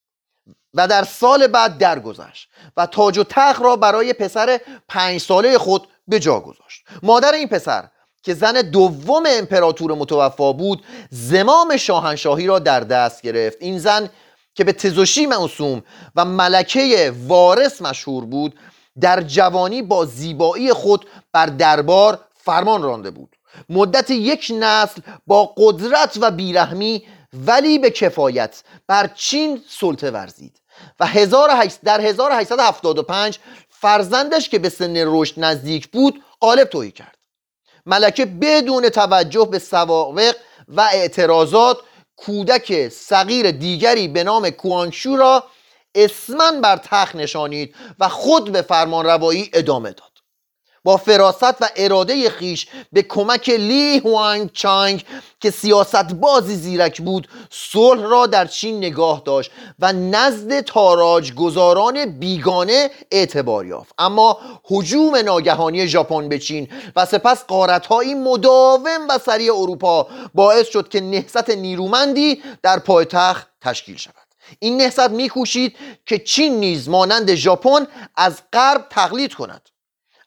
و 0.74 0.88
در 0.88 1.04
سال 1.04 1.46
بعد 1.46 1.78
درگذشت 1.78 2.48
و 2.76 2.86
تاج 2.86 3.18
و 3.18 3.24
تخت 3.24 3.62
را 3.62 3.76
برای 3.76 4.12
پسر 4.12 4.60
پنج 4.88 5.20
ساله 5.20 5.58
خود 5.58 5.88
به 6.08 6.20
جا 6.20 6.40
گذاشت. 6.40 6.84
مادر 7.02 7.32
این 7.32 7.48
پسر 7.48 7.88
که 8.22 8.34
زن 8.34 8.62
دوم 8.62 9.22
امپراتور 9.26 9.94
متوفا 9.94 10.52
بود 10.52 10.84
زمام 11.10 11.76
شاهنشاهی 11.76 12.46
را 12.46 12.58
در 12.58 12.80
دست 12.80 13.22
گرفت. 13.22 13.56
این 13.60 13.78
زن 13.78 14.10
که 14.54 14.64
به 14.64 14.72
تزوشی 14.72 15.26
موسوم 15.26 15.82
و 16.16 16.24
ملکه 16.24 17.12
وارث 17.26 17.82
مشهور 17.82 18.24
بود 18.24 18.54
در 19.00 19.20
جوانی 19.22 19.82
با 19.82 20.04
زیبایی 20.04 20.72
خود 20.72 21.06
بر 21.32 21.46
دربار 21.46 22.18
فرمان 22.34 22.82
رانده 22.82 23.10
بود. 23.10 23.36
مدت 23.68 24.10
یک 24.10 24.52
نسل 24.58 25.00
با 25.26 25.54
قدرت 25.56 26.18
و 26.20 26.30
بیرحمی 26.30 27.06
ولی 27.32 27.78
به 27.78 27.90
کفایت 27.90 28.62
بر 28.86 29.10
چین 29.14 29.62
سلطه 29.68 30.10
ورزید 30.10 30.60
و 31.00 31.08
در 31.84 32.00
1875 32.00 33.38
فرزندش 33.68 34.48
که 34.48 34.58
به 34.58 34.68
سن 34.68 34.94
رشد 34.96 35.34
نزدیک 35.36 35.88
بود 35.88 36.22
غالب 36.40 36.68
توهی 36.68 36.90
کرد. 36.90 37.19
ملکه 37.86 38.26
بدون 38.26 38.88
توجه 38.88 39.48
به 39.50 39.58
سواقق 39.58 40.36
و 40.68 40.80
اعتراضات 40.92 41.78
کودک 42.16 42.88
صغیر 42.88 43.50
دیگری 43.50 44.08
به 44.08 44.24
نام 44.24 44.50
کوانشو 44.50 45.16
را 45.16 45.44
اسمن 45.94 46.60
بر 46.60 46.76
تخت 46.76 47.16
نشانید 47.16 47.74
و 47.98 48.08
خود 48.08 48.52
به 48.52 48.62
فرمان 48.62 49.06
روایی 49.06 49.50
ادامه 49.52 49.90
داد. 49.92 50.09
با 50.84 50.96
فراست 50.96 51.42
و 51.62 51.68
اراده 51.76 52.30
خیش 52.30 52.66
به 52.92 53.02
کمک 53.02 53.48
لی 53.48 53.98
هوانگ 53.98 54.50
چانگ 54.52 55.04
که 55.40 55.50
سیاست 55.50 56.14
بازی 56.14 56.56
زیرک 56.56 57.00
بود 57.00 57.28
صلح 57.50 58.02
را 58.02 58.26
در 58.26 58.46
چین 58.46 58.78
نگاه 58.78 59.22
داشت 59.24 59.50
و 59.78 59.92
نزد 59.92 60.60
تاراج 60.60 61.34
گذاران 61.34 62.04
بیگانه 62.04 62.90
اعتبار 63.10 63.66
یافت. 63.66 63.94
اما 63.98 64.38
حجوم 64.64 65.16
ناگهانی 65.16 65.88
ژاپن 65.88 66.28
به 66.28 66.38
چین 66.38 66.68
و 66.96 67.06
سپس 67.06 67.44
قارتهایی 67.44 68.14
مداوم 68.14 69.08
و 69.08 69.18
سریع 69.18 69.54
اروپا 69.54 70.08
باعث 70.34 70.68
شد 70.68 70.88
که 70.88 71.00
نهضت 71.00 71.50
نیرومندی 71.50 72.42
در 72.62 72.78
پایتخت 72.78 73.48
تشکیل 73.60 73.96
شود. 73.96 74.14
این 74.58 74.76
نهضت 74.76 75.10
میکوشید 75.10 75.76
که 76.06 76.18
چین 76.18 76.60
نیز 76.60 76.88
مانند 76.88 77.34
ژاپن 77.34 77.86
از 78.16 78.42
غرب 78.52 78.86
تقلید 78.90 79.34
کند. 79.34 79.69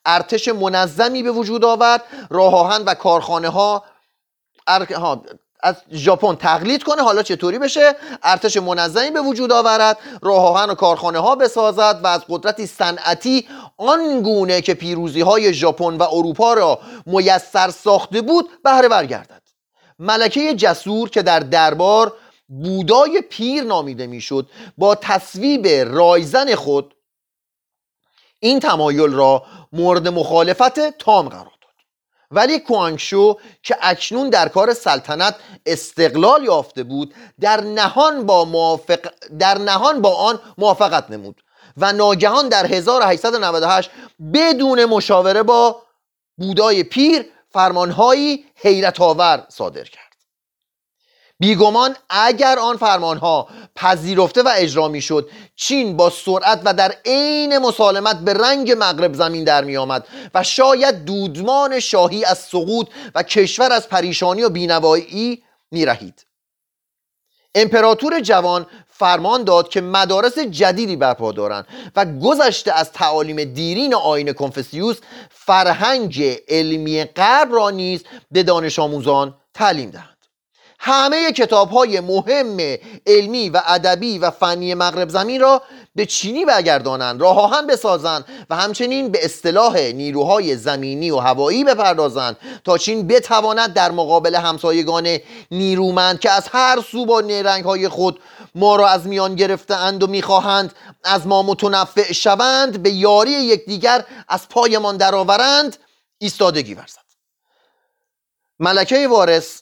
ارتش 0.05 0.47
منظمی 0.47 1.23
به 1.23 1.31
وجود 1.31 1.65
آورد. 1.65 2.03
راه 2.29 2.55
آهن 2.55 2.81
و 2.81 2.93
کارخانه 2.93 3.49
ها 3.49 3.83
از 5.63 5.75
ژاپن 5.91 6.35
تقلید 6.35 6.83
کنه. 6.83 7.01
حالا 7.01 7.23
چطوری 7.23 7.59
بشه؟ 7.59 7.95
ارتش 8.23 8.57
منظمی 8.57 9.11
به 9.11 9.21
وجود 9.21 9.51
آورد. 9.51 9.97
راه 10.21 10.45
آهن 10.45 10.69
و 10.69 10.75
کارخانه 10.75 11.19
ها 11.19 11.35
بسازد 11.35 11.99
و 12.03 12.07
از 12.07 12.21
قدرتی 12.29 12.67
صنعتی 12.67 13.47
آنگونه 13.77 14.61
که 14.61 14.73
پیروزی 14.73 15.21
های 15.21 15.53
ژاپن 15.53 15.97
و 15.97 16.03
اروپا 16.03 16.53
را 16.53 16.79
میسر 17.05 17.69
ساخته 17.69 18.21
بود 18.21 18.49
بهره 18.63 18.87
برگردد. 18.87 19.41
ملکه 19.99 20.55
جسور 20.55 21.09
که 21.09 21.21
در 21.21 21.39
دربار 21.39 22.13
بودای 22.47 23.21
پیر 23.29 23.63
نامیده 23.63 24.07
می‌شد 24.07 24.49
با 24.77 24.95
تصویب 24.95 25.67
رایزن 25.67 26.55
خود 26.55 26.95
این 28.43 28.59
تمایل 28.59 29.13
را 29.13 29.43
مورد 29.73 30.07
مخالفت 30.07 30.97
تام 30.97 31.29
قرار 31.29 31.43
داد. 31.43 31.73
ولی 32.31 32.59
کوانگشو 32.59 33.37
که 33.63 33.77
اکنون 33.81 34.29
در 34.29 34.47
کار 34.47 34.73
سلطنت 34.73 35.35
استقلال 35.65 36.43
یافته 36.43 36.83
بود 36.83 37.13
در 37.39 37.61
نهان 37.61 38.25
با, 38.25 38.45
موافق 38.45 38.99
در 39.39 39.57
نهان 39.57 40.01
با 40.01 40.15
آن 40.15 40.39
موافقت 40.57 41.11
نمود 41.11 41.43
و 41.77 41.93
ناگهان 41.93 42.49
در 42.49 42.65
1898 42.65 43.89
بدون 44.33 44.85
مشاوره 44.85 45.43
با 45.43 45.81
بودای 46.37 46.83
پیر 46.83 47.25
فرمانهایی 47.49 48.45
حیرت 48.55 49.01
آور 49.01 49.45
صادر 49.49 49.83
کرد. 49.83 50.02
بیگمان 51.43 51.95
اگر 52.09 52.59
آن 52.59 52.77
فرمانها 52.77 53.47
پذیرفته 53.75 54.43
و 54.43 54.49
اجرا 54.55 54.87
می 54.87 55.01
شد 55.01 55.29
چین 55.55 55.97
با 55.97 56.09
سرعت 56.09 56.61
و 56.65 56.73
در 56.73 56.95
عین 57.05 57.57
مسالمت 57.57 58.19
به 58.19 58.33
رنگ 58.33 58.75
مغرب 58.77 59.13
زمین 59.13 59.43
در 59.43 59.63
می 59.63 59.77
آمد 59.77 60.07
و 60.33 60.43
شاید 60.43 61.05
دودمان 61.05 61.79
شاهی 61.79 62.25
از 62.25 62.37
سقوط 62.37 62.87
و 63.15 63.23
کشور 63.23 63.71
از 63.71 63.89
پریشانی 63.89 64.43
و 64.43 64.49
بینوایی 64.49 65.43
می 65.71 65.85
رهید. 65.85 66.25
امپراتور 67.55 68.19
جوان 68.19 68.65
فرمان 68.89 69.43
داد 69.43 69.69
که 69.69 69.81
مدارس 69.81 70.39
جدیدی 70.39 70.95
برپا 70.95 71.31
دارند 71.31 71.67
و 71.95 72.05
گذشته 72.05 72.73
از 72.73 72.91
تعالیم 72.91 73.43
دیرین 73.43 73.93
آین 73.93 74.33
کنفسیوس 74.33 74.97
فرهنگ 75.29 76.23
علمی 76.47 77.03
غرب 77.03 77.53
را 77.53 77.69
نیز 77.69 78.03
به 78.31 78.43
دانش 78.43 78.79
آموزان 78.79 79.35
تعلیم 79.53 79.89
دهند 79.89 80.12
همه 80.85 81.31
کتاب 81.31 81.69
های 81.69 81.99
مهم 81.99 82.77
علمی 83.07 83.49
و 83.49 83.61
ادبی 83.65 84.19
و 84.19 84.31
فنی 84.31 84.73
مغرب 84.73 85.09
زمین 85.09 85.41
را 85.41 85.61
به 85.95 86.05
چینی 86.05 86.45
برگردانند 86.45 87.21
راه 87.21 87.39
آهن 87.39 87.67
بسازند 87.67 88.25
و 88.49 88.55
همچنین 88.55 89.09
به 89.09 89.25
اصطلاح 89.25 89.77
نیروهای 89.77 90.55
زمینی 90.55 91.11
و 91.11 91.17
هوایی 91.17 91.63
بپردازند 91.63 92.37
تا 92.63 92.77
چین 92.77 93.07
بتواند 93.07 93.73
در 93.73 93.91
مقابل 93.91 94.35
همسایگان 94.35 95.17
نیرومند 95.51 96.19
که 96.19 96.31
از 96.31 96.47
هر 96.51 96.83
سو 96.91 97.05
با 97.05 97.21
نیرنگ 97.21 97.63
های 97.63 97.89
خود 97.89 98.19
ما 98.55 98.75
را 98.75 98.87
از 98.87 99.07
میان 99.07 99.35
گرفتهاند 99.35 100.03
و 100.03 100.07
می‌خواهند 100.07 100.73
از 101.03 101.27
ما 101.27 101.43
متنفع 101.43 102.13
شوند 102.13 102.83
به 102.83 102.89
یاری 102.89 103.31
یکدیگر 103.31 104.05
از 104.27 104.49
پایمان 104.49 104.97
درآورند 104.97 105.77
ایستادگی 106.17 106.73
ورزد. 106.73 107.03
ملکه 108.59 109.07
وارث 109.07 109.61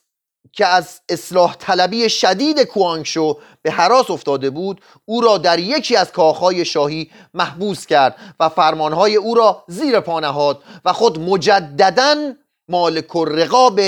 که 0.51 0.65
از 0.65 1.01
اصلاح 1.09 1.55
طلبی 1.55 2.09
شدید 2.09 2.59
کوانگشو 2.59 3.39
به 3.61 3.71
حراس 3.71 4.09
افتاده 4.09 4.49
بود 4.49 4.81
او 5.05 5.21
را 5.21 5.37
در 5.37 5.59
یکی 5.59 5.95
از 5.95 6.11
کاخهای 6.11 6.65
شاهی 6.65 7.11
محبوس 7.33 7.85
کرد 7.85 8.35
و 8.39 8.49
فرمانهای 8.49 9.15
او 9.15 9.35
را 9.35 9.63
زیر 9.67 9.99
پا 9.99 10.19
نهاد 10.19 10.63
و 10.85 10.93
خود 10.93 11.19
مجددا 11.19 12.33
مالک 12.67 13.15
رقاب 13.15 13.81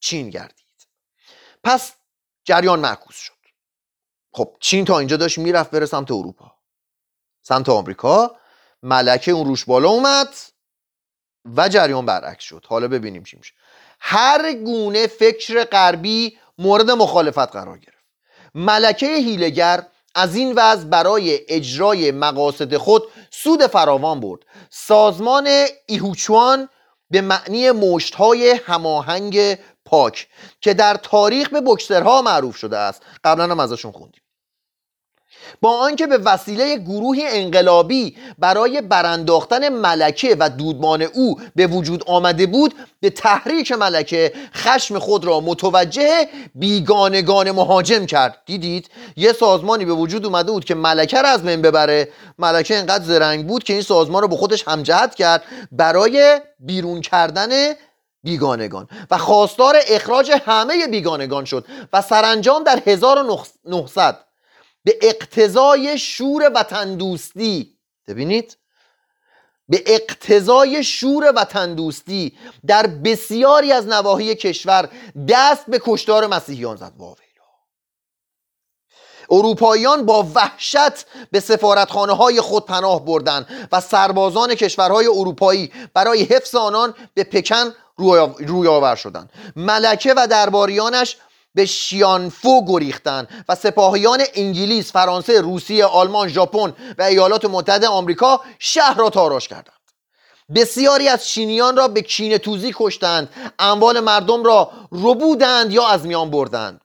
چین 0.00 0.30
گردید. 0.30 0.88
پس 1.64 1.92
جریان 2.44 2.80
معکوس 2.80 3.16
شد. 3.16 3.32
خب 4.32 4.56
چین 4.60 4.84
تا 4.84 4.98
اینجا 4.98 5.16
داشت 5.16 5.38
می‌رفت 5.38 5.70
بره 5.70 5.86
سمت 5.86 6.10
اروپا. 6.10 6.52
سمت 7.42 7.68
آمریکا 7.68 8.36
ملکه 8.82 9.32
اون 9.32 9.46
روش 9.46 9.64
بالا 9.64 9.88
اومد 9.88 10.34
و 11.56 11.68
جریان 11.68 12.06
برعکس 12.06 12.44
شد. 12.44 12.64
حالا 12.68 12.88
ببینیم 12.88 13.22
چی 13.22 13.36
میشه. 13.36 13.54
هر 14.00 14.52
گونه 14.52 15.06
فکر 15.06 15.64
غربی 15.64 16.38
مورد 16.58 16.90
مخالفت 16.90 17.52
قرار 17.52 17.78
گرفت. 17.78 18.04
ملکه 18.54 19.06
هیلگر 19.06 19.86
از 20.14 20.36
این 20.36 20.52
وضع 20.56 20.84
برای 20.84 21.40
اجرای 21.48 22.10
مقاصد 22.10 22.76
خود 22.76 23.02
سود 23.30 23.66
فراوان 23.66 24.20
برد. 24.20 24.40
سازمان 24.70 25.48
ایهوچوان 25.86 26.68
به 27.10 27.20
معنی 27.20 27.70
مشتهای 27.70 28.50
هماهنگ 28.50 29.58
پاک 29.84 30.28
که 30.60 30.74
در 30.74 30.94
تاریخ 30.94 31.48
به 31.48 31.60
بکسرها 31.60 32.22
معروف 32.22 32.56
شده 32.56 32.78
است. 32.78 33.02
قبلا 33.24 33.44
هم 33.44 33.60
ازشون 33.60 33.92
خوندیم. 33.92 34.22
با 35.60 35.78
آنکه 35.78 36.06
به 36.06 36.18
وسیله 36.18 36.76
گروهی 36.76 37.22
انقلابی 37.26 38.16
برای 38.38 38.80
برانداختن 38.80 39.68
ملکه 39.68 40.36
و 40.40 40.50
دودمان 40.50 41.02
او 41.02 41.40
به 41.56 41.66
وجود 41.66 42.04
آمده 42.06 42.46
بود 42.46 42.74
به 43.00 43.10
تحریک 43.10 43.72
ملکه 43.72 44.32
خشم 44.54 44.98
خود 44.98 45.24
را 45.24 45.40
متوجه 45.40 46.28
بیگانگان 46.54 47.50
مهاجم 47.50 48.06
کرد. 48.06 48.42
دیدید؟ 48.46 48.90
یه 49.16 49.32
سازمانی 49.32 49.84
به 49.84 49.92
وجود 49.92 50.26
اومده 50.26 50.52
بود 50.52 50.64
که 50.64 50.74
ملکه 50.74 51.22
را 51.22 51.28
از 51.28 51.44
من 51.44 51.62
ببره. 51.62 52.08
ملکه 52.38 52.76
انقدر 52.76 53.04
زرنگ 53.04 53.46
بود 53.46 53.64
که 53.64 53.72
این 53.72 53.82
سازمان 53.82 54.22
رو 54.22 54.28
به 54.28 54.36
خودش 54.36 54.68
همجهت 54.68 55.14
کرد 55.14 55.42
برای 55.72 56.40
بیرون 56.60 57.00
کردن 57.00 57.48
بیگانگان. 58.22 58.88
و 59.10 59.18
خواستار 59.18 59.76
اخراج 59.88 60.32
همه 60.46 60.86
بیگانگان 60.86 61.44
شد 61.44 61.64
و 61.92 62.02
سرانجام 62.02 62.64
در 62.64 62.82
1900 62.86 64.27
به 64.88 64.98
اقتضای 65.02 65.98
شور 65.98 66.52
وطن 66.54 66.96
دوستی 66.96 67.78
ببینید. 68.06 68.56
به 69.68 69.82
اقتضای 69.86 70.84
شور 70.84 71.32
وطن 71.36 71.74
دوستی 71.74 72.38
در 72.66 72.86
بسیاری 72.86 73.72
از 73.72 73.86
نواحی 73.86 74.34
کشور 74.34 74.88
دست 75.28 75.66
به 75.66 75.80
کشتار 75.84 76.26
مسیحیان 76.26 76.76
زد. 76.76 76.92
واویلا 76.98 77.18
اروپاییان 79.30 80.06
با 80.06 80.26
وحشت 80.34 81.06
به 81.30 81.40
سفارتخانه 81.40 82.12
های 82.12 82.40
خود 82.40 82.66
پناه 82.66 83.04
بردند 83.04 83.68
و 83.72 83.80
سربازان 83.80 84.54
کشورهای 84.54 85.06
اروپایی 85.06 85.72
برای 85.94 86.22
حفظ 86.22 86.54
آنان 86.54 86.94
به 87.14 87.24
پکن 87.24 87.74
روی 87.96 88.68
آور 88.68 88.96
شدند 88.96 89.32
ملکه 89.56 90.14
و 90.16 90.26
درباریانش 90.30 91.16
به 91.54 91.66
شیانفو 91.66 92.64
گریختن 92.66 93.26
و 93.48 93.54
سپاهیان 93.54 94.22
انگلیس، 94.34 94.92
فرانسه، 94.92 95.40
روسیه، 95.40 95.84
آلمان، 95.84 96.28
ژاپن 96.28 96.74
و 96.98 97.02
ایالات 97.02 97.44
متحده 97.44 97.88
آمریکا 97.88 98.40
شهر 98.58 98.94
را 98.94 99.10
تاراش 99.10 99.48
کردند. 99.48 99.74
بسیاری 100.54 101.08
از 101.08 101.28
چینیان 101.28 101.76
را 101.76 101.88
به 101.88 102.02
کینه 102.02 102.38
توزی 102.38 102.72
کشتند. 102.74 103.52
اموال 103.58 104.00
مردم 104.00 104.44
را 104.44 104.70
ربودند 104.92 105.72
یا 105.72 105.86
از 105.86 106.06
میان 106.06 106.30
بردند. 106.30 106.80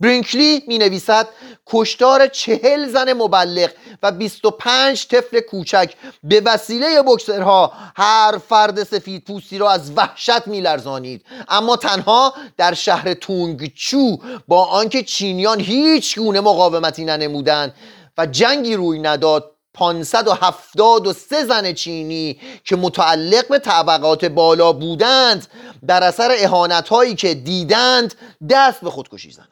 برینکلی 0.00 0.62
می 0.68 0.78
نویسد 0.78 1.28
کشتار 1.66 2.26
چهل 2.26 2.88
زن 2.88 3.12
مبلغ 3.12 3.70
و 4.02 4.12
25 4.12 5.06
طفل 5.06 5.40
کوچک. 5.40 5.94
به 6.22 6.40
وسیله 6.44 7.02
بکسرها 7.02 7.72
هر 7.96 8.38
فرد 8.48 8.84
سفید 8.84 9.24
پوستی 9.24 9.58
را 9.58 9.70
از 9.70 9.92
وحشت 9.96 10.46
می 10.46 10.60
لرزانید 10.60 11.24
اما 11.48 11.76
تنها 11.76 12.34
در 12.56 12.74
شهر 12.74 13.14
تونگچو 13.14 14.16
با 14.48 14.64
آنکه 14.64 15.02
چینیان 15.02 15.60
هیچ 15.60 16.18
گونه 16.18 16.40
مقاومتی 16.40 17.04
ننمودند 17.04 17.74
و 18.18 18.26
جنگی 18.26 18.76
روی 18.76 18.98
نداد 18.98 19.52
573 19.74 21.44
زن 21.44 21.72
چینی 21.72 22.40
که 22.64 22.76
متعلق 22.76 23.48
به 23.48 23.58
طبقات 23.58 24.24
بالا 24.24 24.72
بودند 24.72 25.46
در 25.86 26.04
اثر 26.04 26.30
احانت 26.38 26.88
هایی 26.88 27.14
که 27.14 27.34
دیدند 27.34 28.14
دست 28.50 28.80
به 28.80 28.90
خودکشی 28.90 29.30
زنند 29.30 29.49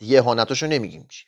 دیگه 0.00 0.18
اهانتاشو 0.18 0.66
نمیگیم 0.66 1.06
چی 1.10 1.24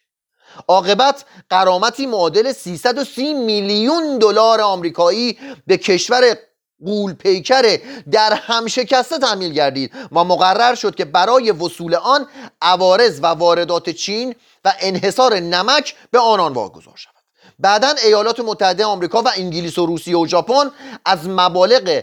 عاقبت 0.68 1.24
قرامتی 1.50 2.06
معادل 2.06 2.52
330 2.52 3.35
میلیون 3.35 4.18
دلار 4.18 4.61
آمریکایی 4.61 5.38
به 5.66 5.76
کشور 5.76 6.37
قول 6.85 7.14
پیکر 7.14 7.78
در 8.11 8.32
هم 8.32 8.66
شکسته 8.66 9.18
تحمیل 9.18 9.52
گردید 9.52 9.92
و 10.12 10.24
مقرر 10.24 10.74
شد 10.74 10.94
که 10.94 11.04
برای 11.04 11.50
وصول 11.50 11.94
آن 11.94 12.26
عوارض 12.62 13.20
و 13.22 13.26
واردات 13.26 13.90
چین 13.90 14.35
و 14.64 14.72
انحصار 14.80 15.35
نمک 15.35 15.94
به 16.11 16.18
آنان 16.18 16.52
واگذار 16.52 16.96
شود. 16.96 17.14
بعدا 17.58 17.94
ایالات 18.04 18.40
متحده 18.40 18.85
آمریکا 18.85 19.22
و 19.22 19.28
انگلیس 19.37 19.78
و 19.78 19.87
روسیه 19.87 20.16
و 20.16 20.26
ژاپن 20.26 20.70
از 21.04 21.28
مبالغ 21.28 22.02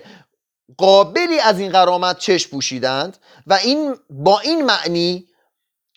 قابلی 0.77 1.39
از 1.39 1.60
این 1.60 1.71
قرامت 1.71 2.19
چشم 2.19 2.49
پوشیدند 2.49 3.17
و 3.47 3.53
این 3.53 3.95
با 4.10 4.39
این 4.39 4.65
معنی 4.65 5.29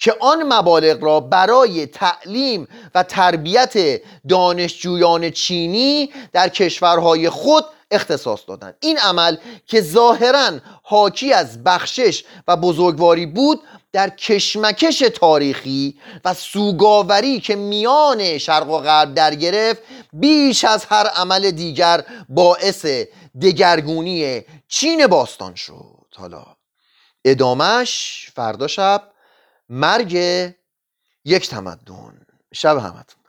که 0.03 0.17
آن 0.21 0.53
مبالغ 0.53 1.05
را 1.05 1.21
برای 1.21 1.87
تعلیم 1.87 2.69
و 2.95 3.03
تربیت 3.03 4.01
دانشجویان 4.29 5.31
چینی 5.31 6.11
در 6.33 6.49
کشورهای 6.49 7.31
خود 7.31 7.65
اختصاص 7.91 8.41
دادند. 8.49 8.77
این 8.81 8.99
عمل 8.99 9.37
که 9.67 9.81
ظاهرا 9.81 10.51
حاکی 10.83 11.33
از 11.33 11.65
بخشش 11.65 12.25
و 12.49 12.57
بزرگواری 12.57 13.27
بود 13.27 13.61
در 13.93 14.09
کشمکش 14.11 14.99
تاریخی 14.99 15.99
و 16.25 16.35
سوگاوری 16.35 17.41
که 17.41 17.57
میان 17.57 18.39
شرق 18.39 18.71
و 18.71 18.79
غرب 18.79 19.15
در 19.15 19.35
گرفت 19.35 19.83
بیش 20.13 20.65
از 20.65 20.85
هر 20.85 21.07
عمل 21.07 21.51
دیگر 21.51 22.05
باعث 22.29 22.87
دگرگونی 23.43 24.43
چین 24.69 25.07
باستان 25.07 25.55
شد. 25.55 26.07
حالا 26.17 26.45
ادامش 27.25 28.27
فردا 28.35 28.67
شب 28.67 29.12
مرگ 29.75 30.13
یک 31.25 31.49
تمدن. 31.51 32.27
شب 32.55 32.77
همتون. 32.79 33.22